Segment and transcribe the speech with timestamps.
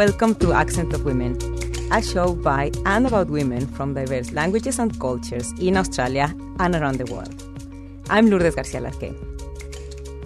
[0.00, 1.36] welcome to Accent of Women,
[1.92, 6.96] a show by and about women from diverse languages and cultures in Australia and around
[6.96, 7.34] the world.
[8.08, 9.12] I'm Lourdes Garcia Larque.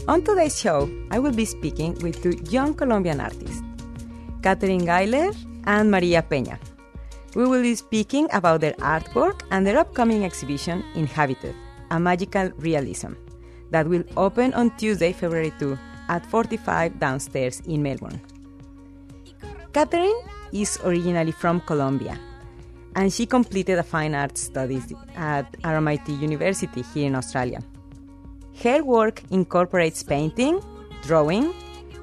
[0.06, 3.64] On today's show, I will be speaking with two young Colombian artists,
[4.44, 5.32] Catherine Geiler
[5.64, 6.56] and Maria Peña.
[7.34, 11.56] We will be speaking about their artwork and their upcoming exhibition, Inhabited,
[11.90, 13.14] a magical realism,
[13.72, 15.76] that will open on Tuesday, February 2
[16.10, 18.20] at 45 downstairs in Melbourne.
[19.74, 20.14] Catherine
[20.52, 22.16] is originally from Colombia,
[22.94, 27.58] and she completed a fine arts studies at RMIT University here in Australia.
[28.62, 30.60] Her work incorporates painting,
[31.02, 31.52] drawing,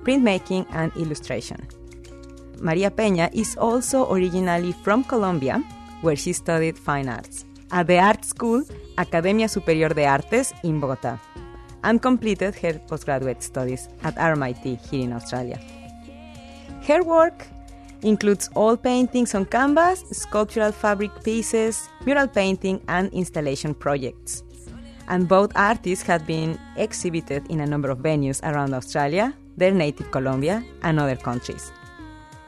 [0.04, 1.66] printmaking, and illustration.
[2.60, 5.64] Maria Peña is also originally from Colombia,
[6.02, 8.66] where she studied fine arts at the art school
[8.98, 11.18] Academia Superior de Artes in Bogota
[11.86, 15.58] and completed her postgraduate studies at RMIT here in Australia.
[16.84, 17.48] Her work
[18.04, 24.44] includes oil paintings on canvas, sculptural fabric pieces, mural painting, and installation projects.
[25.08, 30.12] And both artists have been exhibited in a number of venues around Australia, their native
[30.12, 31.72] Colombia, and other countries.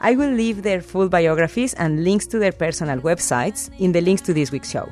[0.00, 4.22] I will leave their full biographies and links to their personal websites in the links
[4.22, 4.90] to this week's show.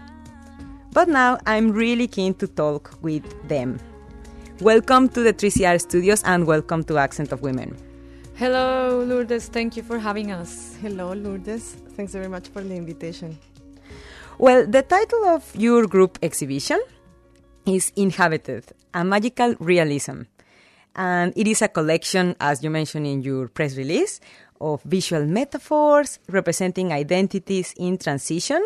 [0.92, 3.78] But now I'm really keen to talk with them.
[4.60, 7.76] Welcome to the 3CR studios and welcome to Accent of Women.
[8.42, 9.46] Hello, Lourdes.
[9.46, 10.74] Thank you for having us.
[10.82, 11.76] Hello, Lourdes.
[11.94, 13.38] Thanks very much for the invitation.
[14.36, 16.82] Well, the title of your group exhibition
[17.66, 20.22] is Inhabited, a magical realism.
[20.96, 24.18] And it is a collection, as you mentioned in your press release,
[24.60, 28.60] of visual metaphors representing identities in transition,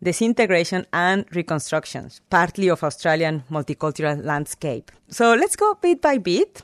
[0.00, 4.92] disintegration, and reconstructions, partly of Australian multicultural landscape.
[5.08, 6.62] So let's go bit by bit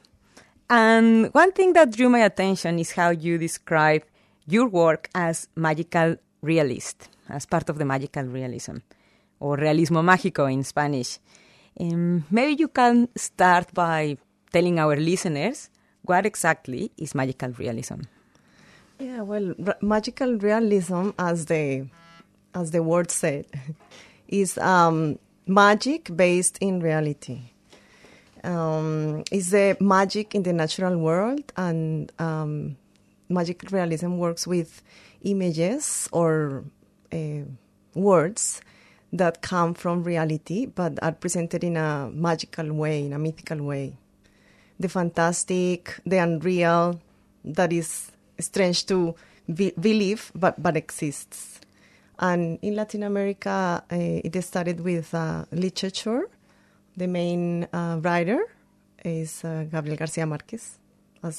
[0.73, 4.05] and one thing that drew my attention is how you describe
[4.47, 8.77] your work as magical realist, as part of the magical realism,
[9.39, 11.19] or realismo mágico in Spanish.
[11.79, 14.17] Um, maybe you can start by
[14.51, 15.69] telling our listeners
[16.07, 18.01] what exactly is magical realism.
[18.99, 21.87] Yeah, well, r- magical realism, as the
[22.55, 23.45] as the word said,
[24.29, 27.52] is um, magic based in reality
[28.45, 32.77] um, is the magic in the natural world, and um,
[33.29, 34.83] magic realism works with
[35.23, 36.65] images or
[37.13, 37.43] uh,
[37.95, 38.61] words
[39.13, 43.97] that come from reality but are presented in a magical way, in a mythical way.
[44.81, 47.01] The fantastic, the unreal,
[47.45, 49.15] that is strange to
[49.53, 51.61] be- believe but, but exists.
[52.19, 56.29] And in Latin America, uh, it started with uh, literature
[56.97, 58.45] the main uh, writer
[59.05, 60.79] is uh, Gabriel Garcia Marquez.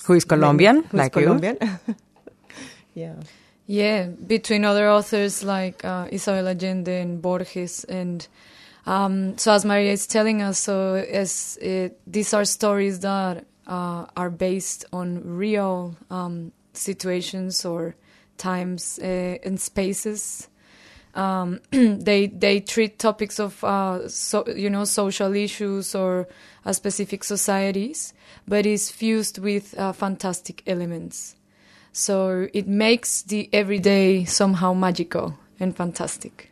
[0.05, 1.57] Who is Colombian, who like is Colombian.
[2.93, 3.15] yeah.
[3.65, 8.27] Yeah, between other authors like uh, Isabel Allende and Borges, and
[8.85, 14.05] um, so as Maria is telling us, so as it, these are stories that uh,
[14.17, 17.95] are based on real um, situations or
[18.37, 19.05] times uh,
[19.43, 20.49] and spaces
[21.15, 26.27] um, they they treat topics of uh, so, you know social issues or
[26.65, 28.13] uh, specific societies,
[28.47, 31.35] but is fused with uh, fantastic elements.
[31.91, 36.49] So it makes the everyday somehow magical and fantastic.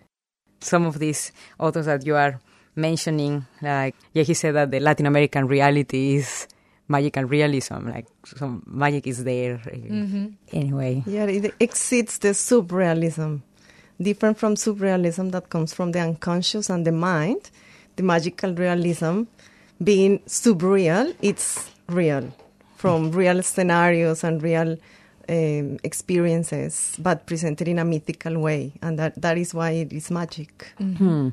[0.60, 2.40] Some of these authors that you are
[2.76, 6.48] mentioning, like yeah, he said that the Latin American reality is
[6.88, 9.58] magical realism, like some magic is there.
[9.58, 10.28] Mm-hmm.
[10.54, 13.42] Anyway, yeah, it exceeds the surrealism
[14.02, 17.52] different from surrealism that comes from the unconscious and the mind.
[17.96, 19.24] The magical realism
[19.84, 22.34] being subreal, it's real
[22.76, 24.78] from real scenarios and real
[25.30, 30.10] um, experiences, but presented in a mythical way, and that, that is why it is
[30.12, 30.74] magic.
[30.80, 31.30] Mm-hmm.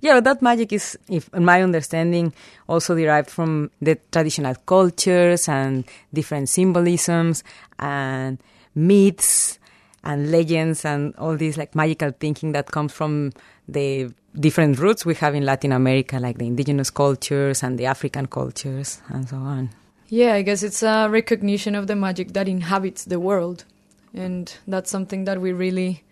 [0.00, 2.32] Yeah, that magic is, if in my understanding,
[2.66, 7.44] also derived from the traditional cultures and different symbolisms
[7.78, 8.38] and
[8.74, 9.59] myths
[10.02, 13.32] and legends and all this like magical thinking that comes from
[13.68, 18.26] the different roots we have in Latin America, like the indigenous cultures and the African
[18.26, 19.70] cultures and so on.
[20.08, 23.64] Yeah, I guess it's a recognition of the magic that inhabits the world,
[24.12, 26.02] and that's something that we really,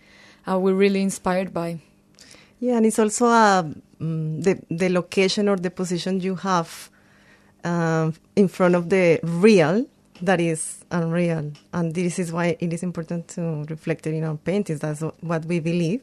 [0.49, 1.81] uh, we're really inspired by.
[2.61, 3.65] Yeah, and it's also uh,
[4.01, 6.91] um, the the location or the position you have
[7.65, 9.87] uh, in front of the real
[10.23, 11.53] that is unreal.
[11.73, 14.81] And this is why it is important to reflect it in our paintings.
[14.81, 16.03] That's what we believe.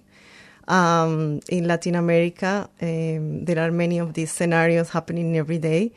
[0.67, 5.91] Um, in Latin America, um, there are many of these scenarios happening every day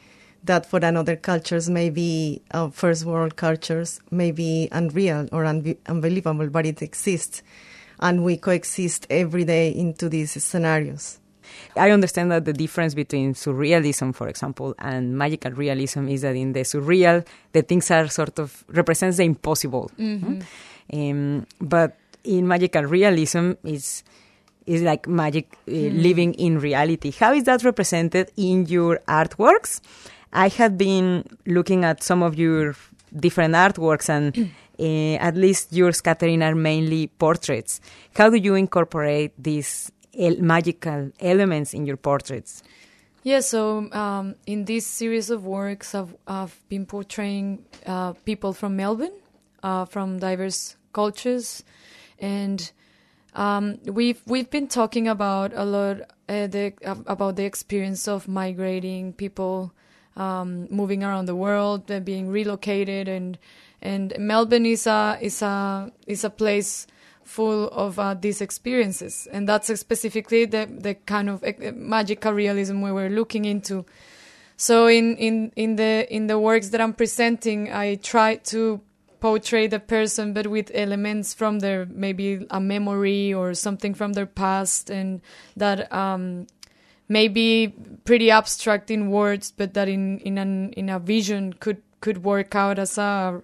[0.44, 6.48] that for another cultures, maybe uh, first world cultures, may be unreal or unbe- unbelievable,
[6.48, 7.42] but it exists.
[7.98, 11.18] And we coexist every day into these scenarios.
[11.76, 16.52] I understand that the difference between surrealism, for example, and magical realism is that in
[16.52, 19.90] the surreal, the things are sort of represents the impossible.
[19.98, 20.40] Mm-hmm.
[20.92, 24.02] Um, but in magical realism, is
[24.66, 26.02] is like magic uh, Mm.
[26.02, 27.10] living in reality.
[27.12, 29.80] How is that represented in your artworks?
[30.32, 32.74] I have been looking at some of your
[33.18, 34.36] different artworks, and
[34.78, 37.80] uh, at least yours, Catherine, are mainly portraits.
[38.14, 42.62] How do you incorporate these el- magical elements in your portraits?
[43.22, 48.76] Yeah, so um, in this series of works, I've, I've been portraying uh, people from
[48.76, 49.12] Melbourne,
[49.62, 51.64] uh, from diverse cultures,
[52.18, 52.70] and
[53.34, 56.72] um, we've we've been talking about a lot uh, the
[57.06, 59.72] about the experience of migrating people,
[60.16, 63.38] um, moving around the world, uh, being relocated, and
[63.82, 66.86] and Melbourne is a is a is a place
[67.28, 72.80] full of uh, these experiences, and that's specifically the the kind of uh, magical realism
[72.80, 73.84] we were looking into.
[74.56, 78.80] So in in in the in the works that I'm presenting, I try to
[79.20, 84.26] portray the person, but with elements from their maybe a memory or something from their
[84.26, 85.20] past, and
[85.56, 86.46] that um,
[87.08, 91.82] may be pretty abstract in words, but that in in an in a vision could
[92.00, 93.42] could work out as a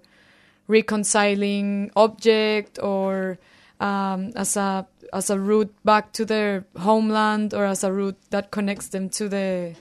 [0.69, 3.39] reconciling object or
[3.81, 8.51] um, as a as a route back to their homeland or as a route that
[8.51, 9.75] connects them to the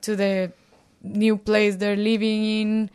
[0.00, 0.52] to the
[1.02, 2.90] new place they're living in.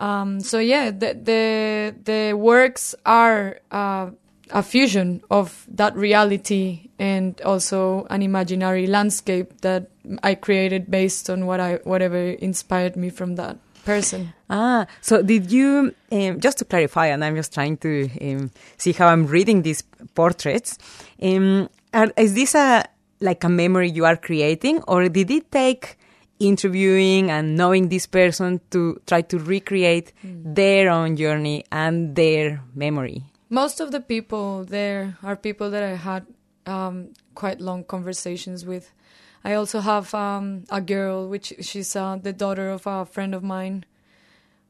[0.00, 4.10] Um, so yeah, the the the works are uh,
[4.50, 9.90] a fusion of that reality and also an imaginary landscape that
[10.22, 14.32] I created based on what I whatever inspired me from that person.
[14.50, 18.92] Ah, so did you, um, just to clarify, and I'm just trying to um, see
[18.92, 19.82] how I'm reading these
[20.14, 20.76] portraits,
[21.22, 22.84] um, are, is this a
[23.20, 25.96] like a memory you are creating, or did it take
[26.40, 33.22] interviewing and knowing this person to try to recreate their own journey and their memory?
[33.50, 36.26] Most of the people there are people that I had
[36.66, 38.90] um, quite long conversations with.
[39.44, 43.42] I also have um, a girl, which she's uh, the daughter of a friend of
[43.42, 43.84] mine,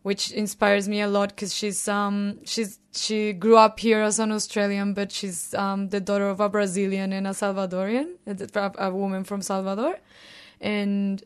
[0.02, 4.32] which inspires me a lot because she's um she's she grew up here as an
[4.32, 9.24] Australian, but she's um, the daughter of a Brazilian and a Salvadorian, a, a woman
[9.24, 9.98] from Salvador,
[10.60, 11.22] and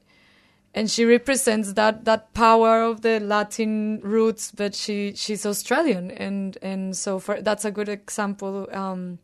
[0.75, 6.59] and she represents that that power of the Latin roots, but she she's Australian, and
[6.61, 9.19] and so for that's a good example um,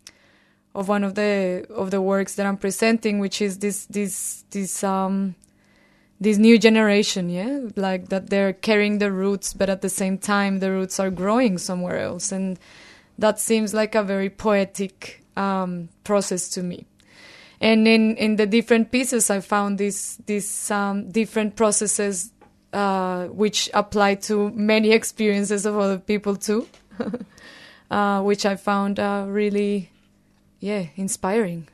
[0.75, 4.85] of one of the of the works that I'm presenting, which is this this this
[4.85, 5.35] um
[6.20, 10.58] this new generation, yeah, like that they're carrying the roots, but at the same time
[10.58, 12.58] the roots are growing somewhere else, and
[13.19, 16.87] that seems like a very poetic um, process to me.
[17.61, 22.32] And in in the different pieces i found these these um, different processes
[22.72, 26.67] uh, which apply to many experiences of other people too
[27.90, 29.90] uh, which i found uh, really
[30.61, 31.69] yeah inspiring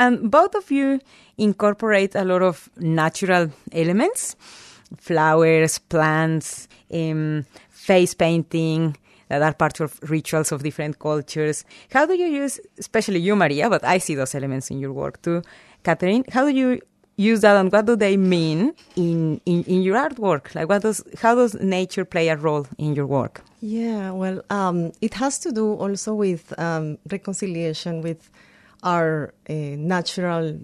[0.00, 0.98] And both of you
[1.36, 4.34] incorporate a lot of natural elements
[4.98, 8.96] flowers, plants, um, face painting
[9.28, 11.64] that are part of rituals of different cultures.
[11.92, 15.22] How do you use, especially you, Maria, but I see those elements in your work
[15.22, 15.42] too,
[15.84, 16.24] Catherine?
[16.32, 16.80] How do you
[17.16, 20.52] use that and what do they mean in, in, in your artwork?
[20.54, 23.42] Like, what does, how does nature play a role in your work?
[23.60, 28.30] Yeah, well, um, it has to do also with um, reconciliation with
[28.82, 30.58] our uh, natural,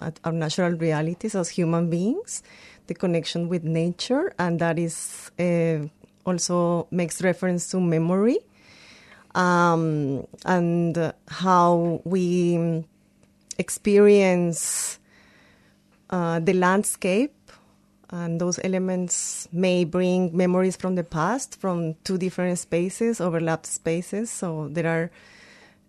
[0.00, 2.42] at- our natural realities as human beings,
[2.86, 5.86] the connection with nature, and that is uh,
[6.24, 8.38] also makes reference to memory,
[9.34, 12.84] um, and how we
[13.58, 14.98] experience
[16.10, 17.34] uh, the landscape
[18.10, 24.30] and those elements may bring memories from the past from two different spaces overlapped spaces.
[24.30, 25.10] So there are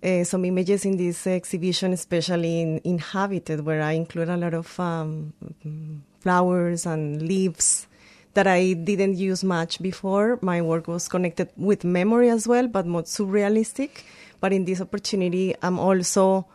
[0.04, 4.80] uh, some images in this exhibition especially in inhabited where i include a lot of
[4.80, 5.34] um,
[6.20, 7.88] flowers and leaves
[8.34, 12.86] that i didn't use much before my work was connected with memory as well but
[12.86, 14.04] more surrealistic
[14.40, 16.46] but in this opportunity i'm also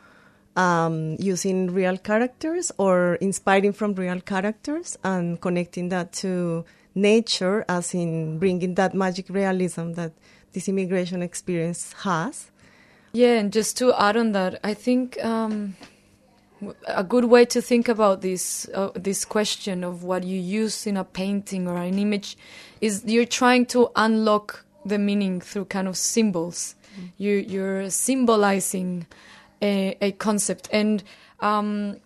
[0.56, 7.94] um, using real characters or inspiring from real characters and connecting that to nature, as
[7.94, 10.12] in bringing that magic realism that
[10.52, 12.50] this immigration experience has.
[13.14, 15.76] Yeah, and just to add on that, I think um,
[16.88, 20.96] a good way to think about this uh, this question of what you use in
[20.96, 22.36] a painting or an image
[22.80, 26.74] is you're trying to unlock the meaning through kind of symbols.
[26.98, 27.10] Mm.
[27.18, 29.06] You you're symbolizing
[29.62, 31.04] a, a concept and
[31.38, 32.00] um,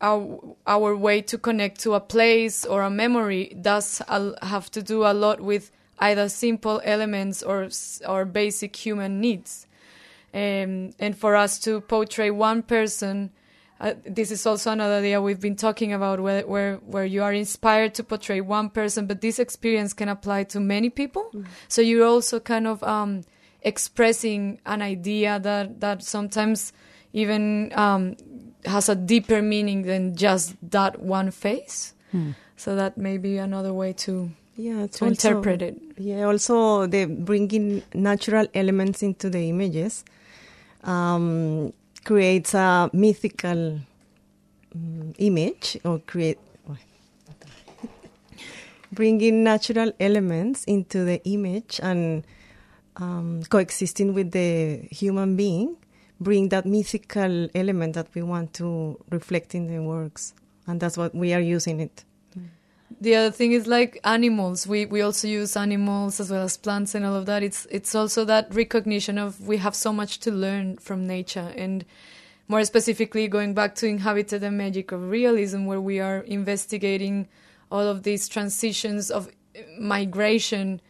[0.00, 4.00] our our way to connect to a place or a memory does
[4.42, 7.70] have to do a lot with either simple elements or
[8.06, 9.66] or basic human needs.
[10.34, 13.30] Um, and for us to portray one person,
[13.80, 17.32] uh, this is also another idea we've been talking about, where, where where you are
[17.32, 21.30] inspired to portray one person, but this experience can apply to many people.
[21.32, 21.46] Mm.
[21.68, 23.22] So you're also kind of um,
[23.62, 26.72] expressing an idea that that sometimes
[27.12, 28.16] even um,
[28.64, 31.94] has a deeper meaning than just that one face.
[32.12, 32.34] Mm.
[32.56, 35.80] So that may be another way to yeah to also, interpret it.
[35.96, 40.04] Yeah, also the bringing natural elements into the images
[40.84, 41.72] um,
[42.04, 43.80] creates a mythical
[44.74, 46.38] um, image or create
[48.92, 52.24] bringing natural elements into the image and
[52.96, 55.76] um, coexisting with the human being
[56.20, 60.34] bring that mythical element that we want to reflect in the works.
[60.66, 62.04] And that's what we are using it
[63.00, 64.66] the other thing is like animals.
[64.66, 67.42] We we also use animals as well as plants and all of that.
[67.42, 71.52] It's it's also that recognition of we have so much to learn from nature.
[71.56, 71.84] And
[72.48, 77.28] more specifically going back to inhabited the magic of realism where we are investigating
[77.70, 79.28] all of these transitions of
[79.78, 80.80] migration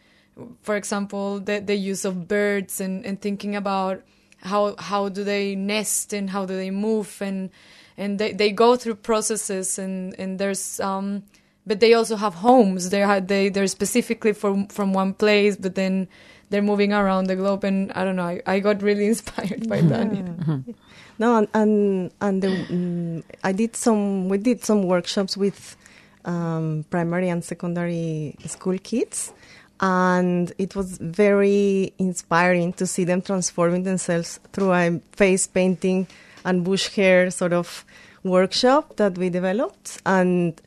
[0.62, 4.02] for example the, the use of birds and, and thinking about
[4.42, 7.50] how how do they nest and how do they move and
[7.96, 11.24] and they, they go through processes and and there's um
[11.68, 12.90] but they also have homes.
[12.90, 16.08] They are they they're specifically from from one place but then
[16.50, 19.80] they're moving around the globe and i don't know i, I got really inspired by
[19.82, 20.10] that.
[20.10, 20.70] Mm-hmm.
[21.18, 25.76] no and and, and the, um, i did some we did some workshops with
[26.24, 29.32] um, primary and secondary school kids
[29.80, 36.06] and it was very inspiring to see them transforming themselves through a face painting
[36.44, 37.84] and bush hair sort of
[38.24, 40.60] workshop that we developed and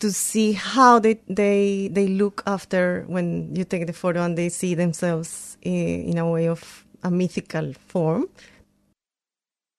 [0.00, 4.48] to see how they they they look after when you take the photo and they
[4.48, 8.28] see themselves in, in a way of a mythical form.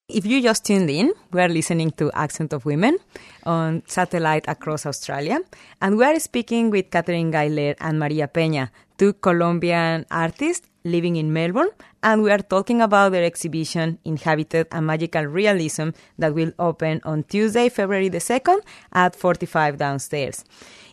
[0.10, 2.98] If you just tuned in, we are listening to Accent of Women
[3.46, 5.40] on satellite across Australia,
[5.82, 11.32] and we are speaking with Catherine Gailer and Maria Peña, two Colombian artists living in
[11.32, 11.70] Melbourne,
[12.04, 17.24] and we are talking about their exhibition Inhabited and Magical Realism that will open on
[17.24, 18.62] Tuesday, February the 2nd
[18.94, 20.44] at 45 downstairs.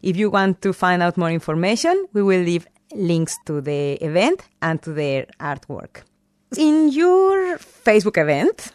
[0.03, 4.43] If you want to find out more information, we will leave links to the event
[4.63, 6.03] and to their artwork.
[6.57, 8.73] In your Facebook event,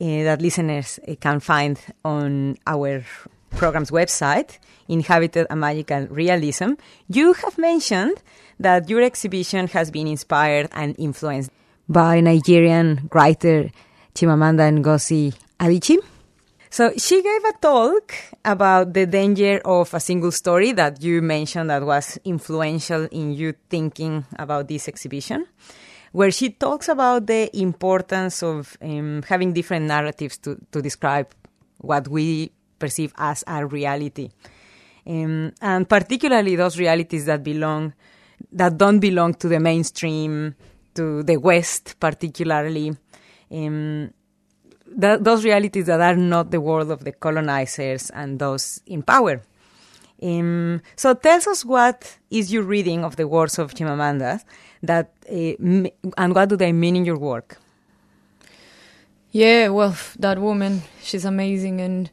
[0.00, 3.04] uh, that listeners uh, can find on our
[3.50, 6.72] program's website, Inhabited a Magical Realism,
[7.08, 8.22] you have mentioned
[8.60, 11.50] that your exhibition has been inspired and influenced
[11.88, 13.70] by Nigerian writer
[14.14, 15.98] Chimamanda Ngozi Adichie.
[16.70, 21.70] So she gave a talk about the danger of a single story that you mentioned
[21.70, 25.46] that was influential in you thinking about this exhibition
[26.12, 31.28] where she talks about the importance of um, having different narratives to, to describe
[31.78, 34.30] what we perceive as our reality.
[35.06, 37.94] Um, and particularly those realities that belong,
[38.52, 40.54] that don't belong to the mainstream,
[40.94, 42.96] to the West particularly.
[43.50, 44.12] Um,
[45.00, 49.42] th- those realities that are not the world of the colonizers and those in power.
[50.20, 54.42] Um, so tell us what is your reading of the words of Chimamanda
[54.82, 57.58] that uh, and what do they mean in your work?
[59.30, 62.10] Yeah, well, that woman, she's amazing, and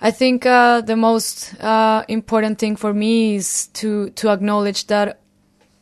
[0.00, 5.20] I think uh, the most uh, important thing for me is to to acknowledge that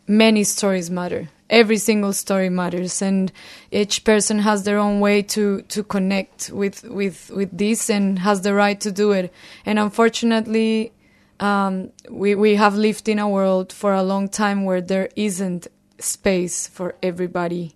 [0.07, 1.29] many stories matter.
[1.51, 3.31] Every single story matters, and
[3.71, 8.41] each person has their own way to to connect with with with this, and has
[8.41, 9.33] the right to do it.
[9.67, 10.93] And unfortunately,
[11.41, 15.67] um, we we have lived in a world for a long time where there isn't
[15.99, 17.75] space for everybody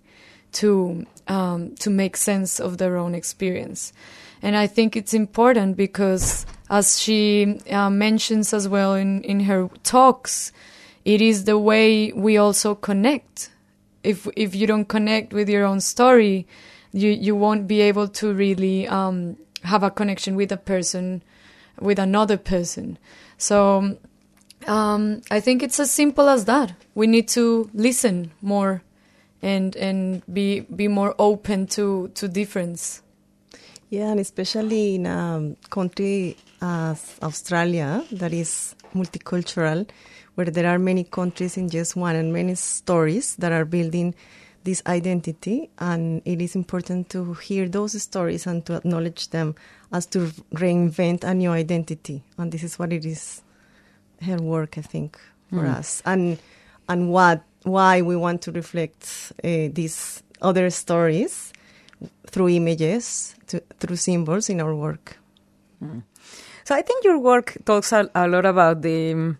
[0.53, 3.93] to um, to make sense of their own experience.
[4.43, 9.69] And I think it's important because, as she uh, mentions as well in, in her
[9.83, 10.53] talks,
[11.07, 13.51] it is the way we also connect.
[14.03, 16.49] If if you don't connect with your own story,
[16.93, 21.23] you you won't be able to really um, have a connection with a person,
[21.81, 22.99] with another person.
[23.39, 23.97] So
[24.67, 26.75] um, I think it's as simple as that.
[26.97, 28.83] We need to listen more
[29.43, 33.01] and and be be more open to to difference.
[33.91, 39.89] Yeah, and especially in a country as Australia that is multicultural,
[40.35, 44.15] where there are many countries in just one and many stories that are building
[44.65, 45.71] this identity.
[45.79, 49.55] And it is important to hear those stories and to acknowledge them
[49.93, 52.25] as to reinvent a new identity.
[52.39, 53.43] And this is what it is
[54.23, 55.19] her work, I think,
[55.51, 55.79] for Mm.
[55.79, 56.03] us.
[56.05, 56.39] And
[56.89, 61.53] and what why we want to reflect uh, these other stories
[62.27, 65.19] through images, to, through symbols in our work.
[66.65, 69.39] So I think your work talks a, a lot about the um,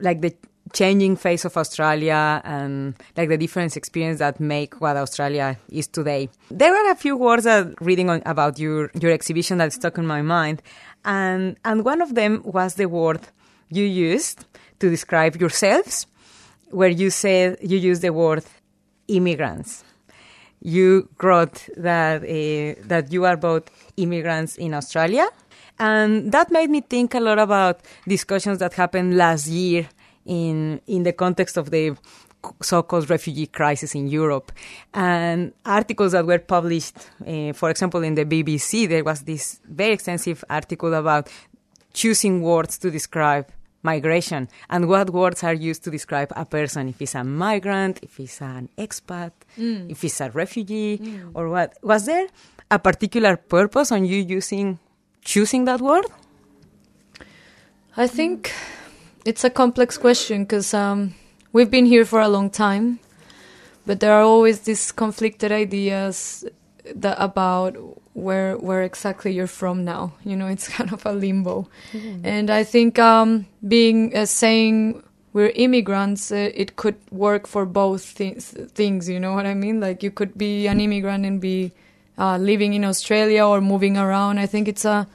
[0.00, 0.34] like the
[0.72, 6.28] changing face of Australia and like the different experience that make what Australia is today.
[6.50, 10.06] There are a few words that reading on, about your your exhibition that stuck in
[10.06, 10.62] my mind,
[11.04, 13.20] and and one of them was the word
[13.68, 14.44] you used
[14.80, 16.06] to describe yourselves,
[16.70, 18.44] where you said you used the word
[19.06, 19.84] immigrants.
[20.64, 23.64] You wrote that uh, that you are both
[23.98, 25.28] immigrants in Australia,
[25.78, 29.86] and that made me think a lot about discussions that happened last year
[30.24, 31.94] in in the context of the
[32.62, 34.52] so-called refugee crisis in Europe,
[34.94, 36.96] and articles that were published.
[37.26, 41.28] Uh, for example, in the BBC, there was this very extensive article about
[41.92, 43.46] choosing words to describe
[43.84, 44.48] migration.
[44.68, 46.88] And what words are used to describe a person?
[46.88, 49.90] If he's a migrant if he's an expat mm.
[49.90, 51.30] if he's a refugee mm.
[51.34, 51.74] or what.
[51.82, 52.26] Was there
[52.70, 54.78] a particular purpose on you using
[55.22, 56.06] choosing that word?
[57.96, 58.52] I think
[59.24, 61.14] it's a complex question because um,
[61.52, 62.98] we've been here for a long time,
[63.86, 66.50] but there are always these conflicted ideas uh,
[66.96, 67.76] that about
[68.14, 70.12] where where exactly you're from now.
[70.24, 71.68] You know, it's kind of a limbo,
[72.24, 75.02] and I think um, being uh, saying
[75.32, 78.54] we're immigrants, uh, it could work for both things.
[78.74, 79.80] Things, you know what I mean?
[79.80, 81.72] Like you could be an immigrant and be
[82.18, 84.38] uh, living in Australia or moving around.
[84.38, 85.06] I think it's a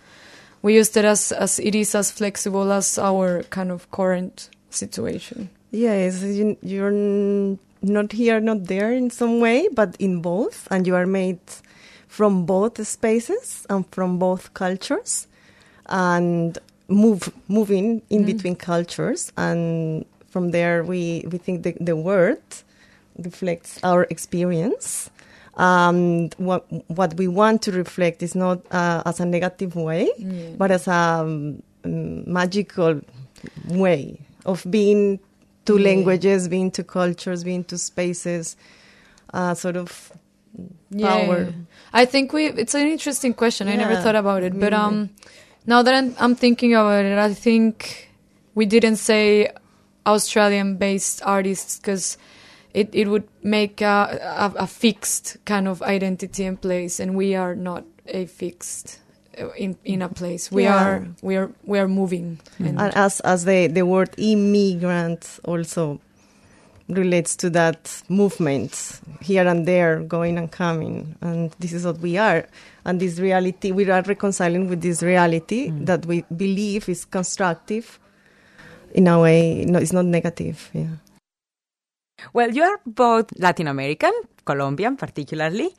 [0.62, 5.50] we used it as as it is as flexible as our kind of current situation.
[5.72, 10.86] Yes, you, you're n- not here, not there in some way, but in both, and
[10.88, 11.40] you are made
[12.10, 15.28] from both spaces and from both cultures,
[15.86, 16.58] and
[16.90, 22.42] move moving in between cultures, and from there we we think the the word
[23.18, 25.10] reflects our experience.
[25.56, 30.10] And what what we want to reflect is not uh, as a negative way,
[30.58, 33.02] but as a um, mm, magical
[33.66, 35.20] way of being
[35.66, 35.90] two Yeah.
[35.90, 38.56] languages, being two cultures, being two spaces,
[39.34, 40.12] uh, sort of
[41.00, 41.54] power.
[41.94, 42.46] I think we.
[42.48, 43.68] It's an interesting question.
[43.68, 45.10] I never thought about it, but um,
[45.66, 48.10] now that I'm, I'm thinking about it, I think
[48.56, 49.50] we didn't say
[50.06, 52.18] Australian-based artists because
[52.74, 57.36] it it would make a, a, a fixed kind of identity in place, and we
[57.36, 59.00] are not a fixed
[59.40, 60.52] uh, in in a place.
[60.52, 60.76] We Yeah.
[60.84, 62.40] are we are we are moving.
[62.60, 66.00] And, And as as the the word immigrant also
[66.90, 72.18] relates to that movement here and there, going and coming, and this is what we
[72.18, 72.48] are.
[72.86, 75.86] And this reality, we are reconciling with this reality mm.
[75.86, 78.00] that we believe is constructive.
[78.94, 80.70] In a way, no, it's not negative.
[80.74, 80.98] Yeah.
[82.34, 84.12] Well, you are both Latin American,
[84.44, 85.70] Colombian particularly,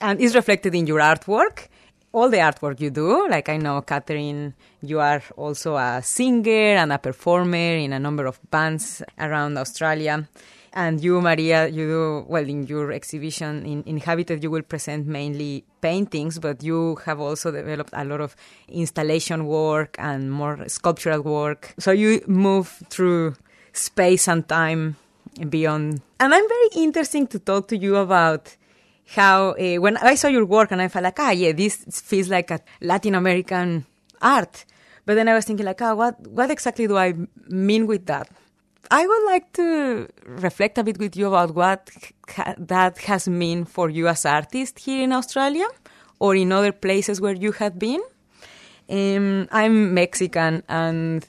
[0.00, 1.68] and it's reflected in your artwork.
[2.12, 6.92] All the artwork you do, like I know, Catherine, you are also a singer and
[6.92, 10.28] a performer in a number of bands around Australia.
[10.72, 15.64] And you, Maria, you do, well, in your exhibition in, Inhabited, you will present mainly
[15.80, 18.36] paintings, but you have also developed a lot of
[18.68, 21.74] installation work and more sculptural work.
[21.78, 23.34] So you move through
[23.72, 24.96] space and time
[25.48, 26.02] beyond.
[26.20, 28.56] And I'm very interesting to talk to you about
[29.14, 32.28] how uh, when I saw your work and I felt like, ah, yeah, this feels
[32.28, 33.86] like a Latin American
[34.20, 34.64] art.
[35.06, 37.14] But then I was thinking like, ah, what what exactly do I
[37.48, 38.28] mean with that?
[38.90, 41.90] I would like to reflect a bit with you about what
[42.36, 45.66] ha- that has meant for you as artist here in Australia
[46.18, 48.00] or in other places where you have been.
[48.88, 51.26] Um, I'm Mexican and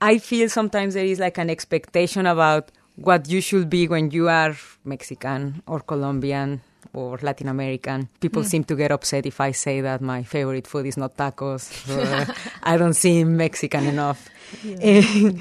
[0.00, 4.28] I feel sometimes there is like an expectation about what you should be when you
[4.28, 6.60] are Mexican or Colombian
[6.92, 8.08] or Latin American.
[8.20, 11.70] People seem to get upset if I say that my favorite food is not tacos.
[12.64, 14.28] I don't seem Mexican enough.
[14.80, 15.32] Eh,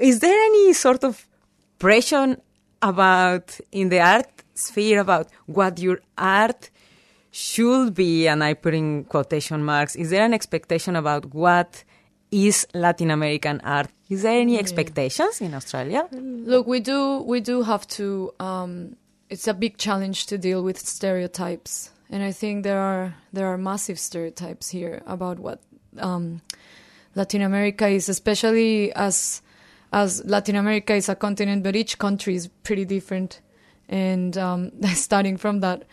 [0.00, 1.26] is there any sort of
[1.78, 2.36] pressure
[2.82, 6.70] about in the art sphere about what your art
[7.30, 11.82] should be and i put in quotation marks is there an expectation about what
[12.30, 13.90] is latin american art?
[14.10, 16.08] Is there any expectations in australia?
[16.12, 18.32] Look, we do we do have to.
[18.38, 18.96] Um,
[19.30, 21.90] it's a big challenge to deal with stereotypes.
[22.10, 25.60] And I think there are there are massive stereotypes here about what
[25.98, 26.42] um,
[27.14, 29.40] Latin America is, especially as
[29.94, 33.40] as Latin America is a continent, but each country is pretty different,
[33.88, 35.84] and um, starting from that.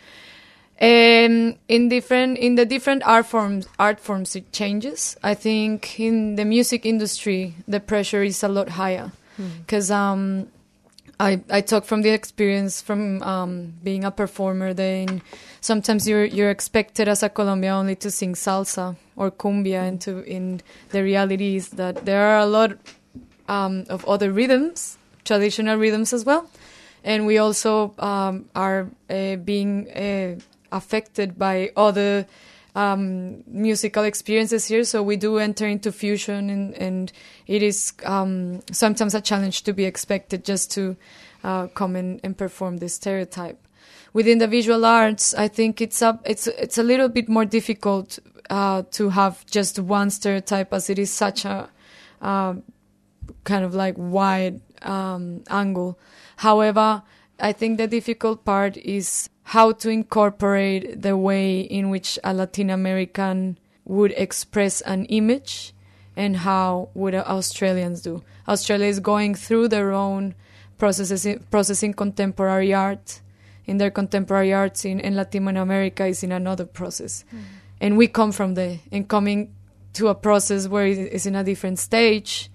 [0.82, 5.16] Um, in different in the different art forms, art forms it changes.
[5.22, 9.12] I think in the music industry, the pressure is a lot higher
[9.60, 10.48] because um,
[11.20, 14.74] I I talk from the experience from um, being a performer.
[14.74, 15.22] Then
[15.62, 20.24] sometimes you're you're expected as a Colombian only to sing salsa or cumbia, and to
[20.24, 22.72] in the reality is that there are a lot
[23.48, 26.50] um, of other rhythms, traditional rhythms as well,
[27.04, 30.40] and we also um, are uh, being uh,
[30.72, 32.26] affected by other
[32.76, 34.84] um, musical experiences here.
[34.84, 37.12] So we do enter into fusion, and, and
[37.48, 40.96] it is um, sometimes a challenge to be expected just to
[41.44, 43.60] uh, come in and perform this stereotype.
[44.14, 48.20] Within the visual arts, I think it's a it's it's a little bit more difficult
[48.50, 51.70] uh, to have just one stereotype, as it is such a
[52.22, 52.56] uh,
[53.44, 56.00] kind of like wide um, angle.
[56.38, 57.04] However,
[57.40, 62.70] I think the difficult part is how to incorporate the way in which a Latin
[62.70, 65.74] American would express an image
[66.16, 68.24] and how would Australians do.
[68.48, 70.36] Australia is going through their own
[70.78, 73.22] processes, processing contemporary art
[73.66, 77.24] in their contemporary arts in, in Latin America is in another process.
[77.34, 77.40] Mm.
[77.80, 79.56] And we come from the, and coming
[79.94, 82.51] to a process where it is in a different stage,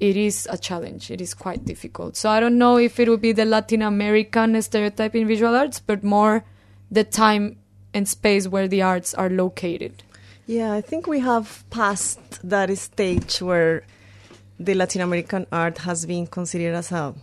[0.00, 1.10] it is a challenge.
[1.10, 2.16] It is quite difficult.
[2.16, 5.78] So I don't know if it would be the Latin American stereotype in visual arts,
[5.78, 6.42] but more
[6.90, 7.58] the time
[7.92, 10.02] and space where the arts are located.
[10.46, 13.84] Yeah, I think we have passed that stage where
[14.58, 17.14] the Latin American art has been considered as a,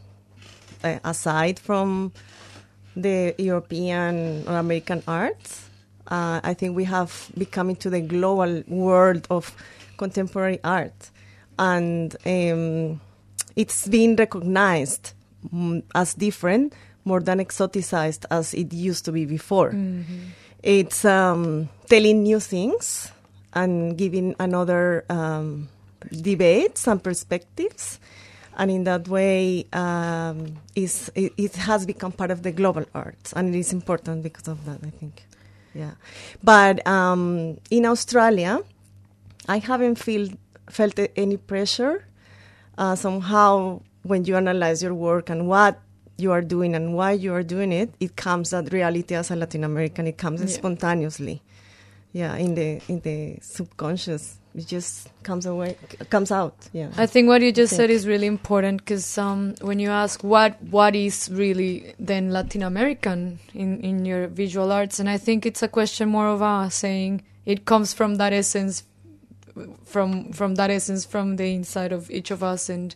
[1.03, 2.13] aside from
[2.95, 5.65] the European or American arts.
[6.07, 9.53] Uh, I think we have become into the global world of
[9.97, 11.09] contemporary art
[11.60, 13.02] and um,
[13.56, 15.13] it's been recognized
[15.54, 16.74] mm, as different
[17.06, 19.72] more than exoticized as it used to be before.
[19.72, 20.17] Mm-hmm.
[20.62, 23.12] It's um, telling new things
[23.54, 25.70] and giving another um,
[26.12, 28.00] debates and perspectives.
[28.58, 33.32] And in that way, um, is, it, it, has become part of the global arts,
[33.34, 35.24] and it is important because of that, I think.
[35.76, 35.91] Yeah.
[36.43, 38.63] But um, in Australia,
[39.48, 40.30] I haven't feel,
[40.69, 42.06] felt any pressure.
[42.77, 45.80] Uh, somehow, when you analyze your work and what
[46.17, 49.36] you are doing and why you are doing it, it comes that reality as a
[49.36, 50.08] Latin American.
[50.08, 50.47] It comes yeah.
[50.47, 51.41] spontaneously.
[52.13, 55.77] Yeah, in the in the subconscious, it just comes away,
[56.10, 56.56] comes out.
[56.73, 56.89] Yeah.
[56.97, 60.62] I think what you just said is really important because um, when you ask what
[60.63, 65.62] what is really then Latin American in in your visual arts, and I think it's
[65.62, 68.84] a question more of a saying it comes from that essence
[69.86, 72.96] from from that essence from the inside of each of us and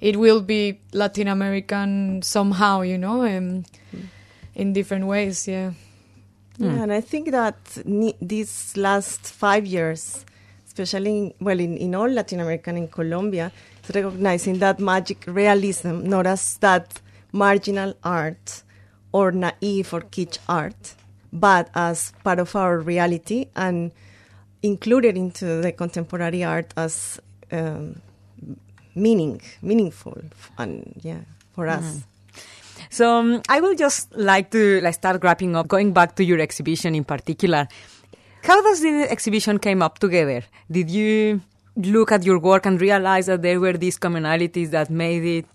[0.00, 3.64] it will be Latin American somehow, you know, um,
[3.94, 4.06] mm.
[4.54, 5.48] in different ways.
[5.48, 5.72] Yeah.
[6.58, 6.82] Yeah, mm.
[6.82, 7.56] and I think that
[8.20, 10.24] these last five years,
[10.66, 13.50] especially in, well in, in all Latin America and in Colombia,
[13.82, 17.00] is recognizing that magic realism not as that
[17.32, 18.62] marginal art
[19.10, 20.94] or naive or kitsch art,
[21.32, 23.90] but as part of our reality and
[24.64, 27.20] included into the contemporary art as
[27.52, 28.00] um,
[28.94, 30.16] meaning, meaningful,
[30.58, 31.20] and yeah,
[31.52, 31.84] for us.
[31.84, 32.02] Mm.
[32.90, 36.40] So um, I will just like to like start wrapping up, going back to your
[36.40, 37.68] exhibition in particular.
[38.42, 40.42] How does the exhibition came up together?
[40.70, 41.40] Did you
[41.76, 45.46] look at your work and realize that there were these commonalities that made it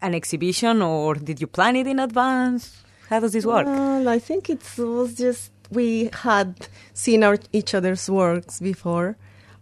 [0.00, 2.82] an exhibition, or did you plan it in advance?
[3.08, 3.66] How does this work?
[3.66, 9.16] Well, I think it was just we had seen our, each other's works before,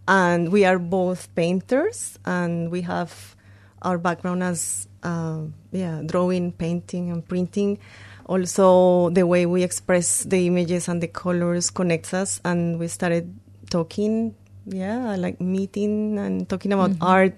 [0.07, 3.37] and we are both painters, and we have
[3.83, 7.79] our background as uh, yeah drawing, painting, and printing.
[8.27, 13.35] Also, the way we express the images and the colors connects us, and we started
[13.71, 14.35] talking,
[14.67, 17.03] yeah, like meeting and talking about mm-hmm.
[17.03, 17.35] art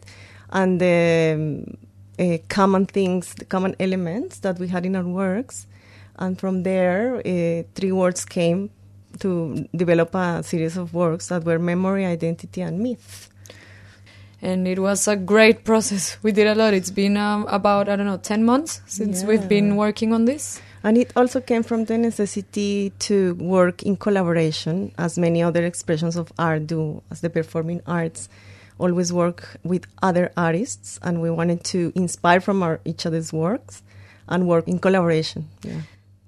[0.50, 1.66] and the
[2.18, 5.66] uh, common things, the common elements that we had in our works.
[6.18, 8.70] And from there, uh, three words came
[9.20, 13.30] to develop a series of works that were memory, identity, and myth.
[14.42, 16.18] And it was a great process.
[16.22, 16.74] We did a lot.
[16.74, 19.28] It's been um, about, I don't know, 10 months since yeah.
[19.28, 20.60] we've been working on this.
[20.84, 26.16] And it also came from the necessity to work in collaboration, as many other expressions
[26.16, 28.28] of art do, as the performing arts
[28.78, 30.98] always work with other artists.
[31.02, 33.82] And we wanted to inspire from our, each other's works
[34.28, 35.48] and work in collaboration.
[35.62, 35.80] Yeah.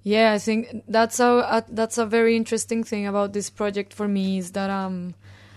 [0.08, 4.08] Yeah, I think that's a, a that's a very interesting thing about this project for
[4.08, 5.14] me is that um,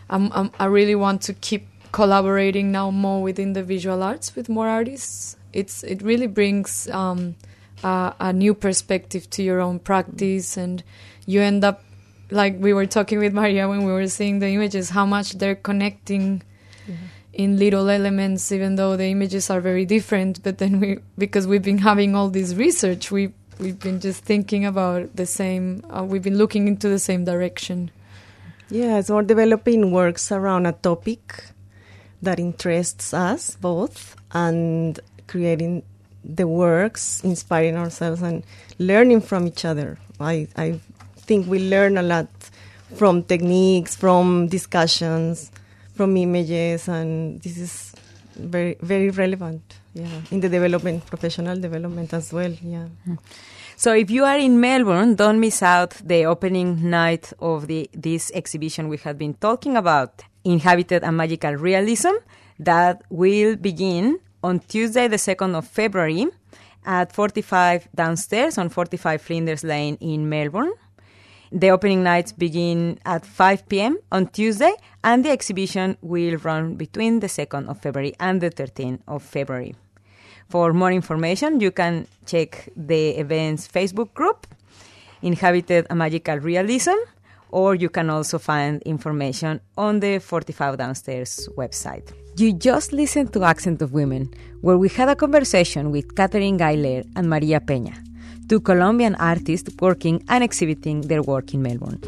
[0.09, 4.49] I'm, I'm, i really want to keep collaborating now more within the visual arts with
[4.49, 5.37] more artists.
[5.53, 7.35] It's it really brings um,
[7.81, 10.83] a, a new perspective to your own practice, and
[11.25, 11.81] you end up
[12.29, 15.55] like we were talking with Maria when we were seeing the images, how much they're
[15.55, 16.43] connecting
[17.31, 20.43] in little elements, even though the images are very different.
[20.43, 24.65] But then we, because we've been having all this research, we we've been just thinking
[24.65, 25.83] about the same.
[25.89, 27.91] Uh, we've been looking into the same direction.
[28.69, 31.45] Yeah, so we're developing works around a topic
[32.21, 35.83] that interests us both, and creating
[36.23, 38.43] the works, inspiring ourselves, and
[38.79, 39.97] learning from each other.
[40.19, 40.79] I I
[41.17, 42.29] think we learn a lot
[42.95, 45.51] from techniques, from discussions,
[45.95, 47.90] from images, and this is
[48.35, 49.61] very very relevant.
[49.93, 52.51] Yeah, in the development, professional development as well.
[52.61, 52.87] Yeah.
[53.07, 53.17] Mm.
[53.75, 58.31] So if you are in Melbourne, don't miss out the opening night of the this
[58.33, 62.13] exhibition we have been talking about, Inhabited and Magical Realism,
[62.59, 66.27] that will begin on Tuesday, the 2nd of February
[66.85, 70.73] at 45 downstairs on 45 Flinders Lane in Melbourne.
[71.53, 73.97] The opening nights begin at 5 p.m.
[74.09, 74.71] on Tuesday,
[75.03, 79.75] and the exhibition will run between the 2nd of February and the 13th of February.
[80.47, 84.47] For more information, you can check the event's Facebook group,
[85.21, 86.95] Inhabited a Magical Realism,
[87.49, 92.13] or you can also find information on the 45 Downstairs website.
[92.37, 97.03] You just listened to Accent of Women, where we had a conversation with Catherine Gailer
[97.17, 98.10] and Maria Peña
[98.51, 102.01] two Colombian artists working and exhibiting their work in Melbourne.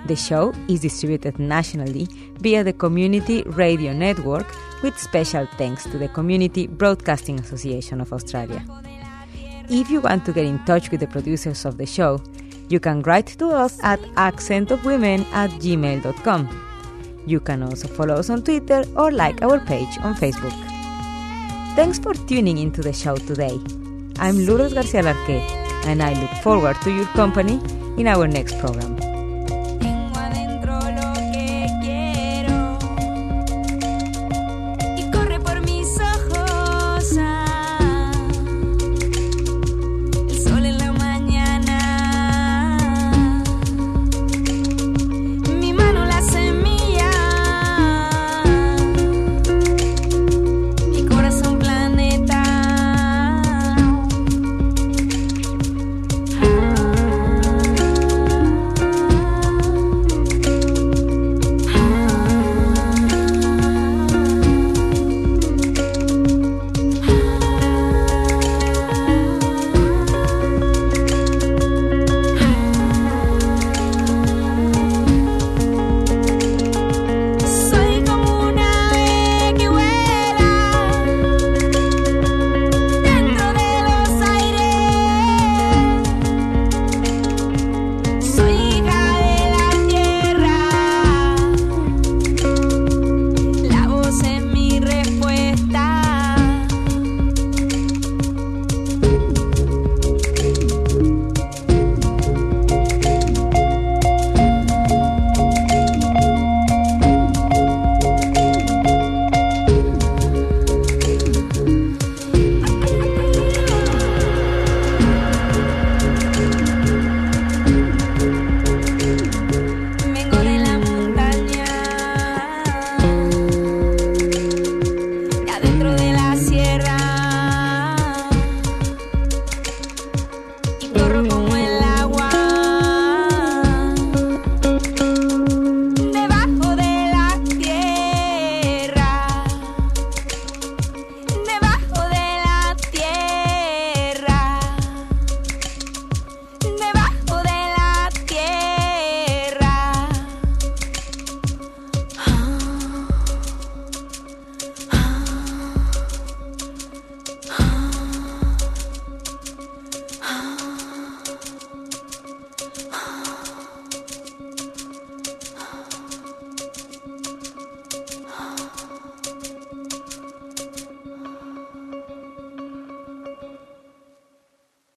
[0.08, 2.08] The show is distributed nationally
[2.40, 4.48] via the Community Radio Network
[4.82, 8.66] with special thanks to the Community Broadcasting Association of Australia.
[9.70, 12.20] If you want to get in touch with the producers of the show,
[12.70, 16.50] you can write to us at accentofwomen at gmail.com.
[17.28, 20.58] You can also follow us on Twitter or like our page on Facebook.
[21.76, 23.60] Thanks for tuning into the show today.
[24.20, 25.42] I'm Lourdes Garcia Larque,
[25.86, 27.60] and I look forward to your company
[27.98, 28.93] in our next program.